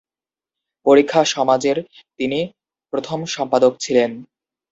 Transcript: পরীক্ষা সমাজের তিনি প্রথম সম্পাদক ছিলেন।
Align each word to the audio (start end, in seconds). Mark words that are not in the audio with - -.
পরীক্ষা 0.85 1.21
সমাজের 1.25 1.77
তিনি 2.19 2.39
প্রথম 2.93 3.19
সম্পাদক 3.35 3.73
ছিলেন। 3.79 4.11